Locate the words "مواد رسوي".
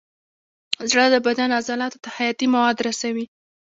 2.53-3.25